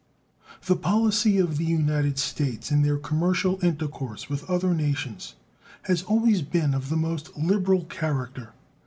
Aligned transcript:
The 0.65 0.75
policy 0.75 1.37
of 1.37 1.57
the 1.57 1.63
United 1.65 2.17
States 2.17 2.71
in 2.71 2.81
their 2.81 2.97
commercial 2.97 3.63
intercourse 3.63 4.29
with 4.31 4.49
other 4.49 4.73
nations 4.73 5.35
has 5.83 6.01
always 6.01 6.41
been 6.41 6.73
of 6.73 6.89
the 6.89 6.97
most 6.97 7.37
liberal 7.37 7.83
character. 7.83 8.53